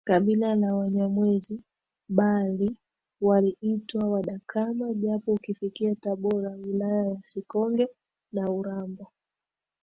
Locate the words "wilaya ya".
6.49-7.19